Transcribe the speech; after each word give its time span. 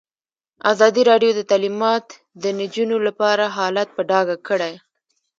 ازادي 0.71 1.01
راډیو 1.11 1.31
د 1.35 1.41
تعلیمات 1.51 2.05
د 2.43 2.43
نجونو 2.59 2.97
لپاره 3.07 3.43
حالت 3.57 3.89
په 3.93 4.01
ډاګه 4.09 4.37
کړی. 4.47 4.73